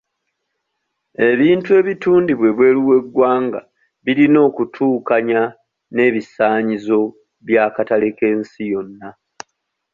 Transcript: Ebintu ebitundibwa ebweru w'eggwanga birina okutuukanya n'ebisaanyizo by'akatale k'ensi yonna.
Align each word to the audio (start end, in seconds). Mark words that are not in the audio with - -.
Ebintu 1.29 1.69
ebitundibwa 1.79 2.45
ebweru 2.51 2.79
w'eggwanga 2.89 3.59
birina 4.03 4.39
okutuukanya 4.49 5.41
n'ebisaanyizo 5.93 6.99
by'akatale 7.45 8.09
k'ensi 8.17 8.61
yonna. 8.71 9.09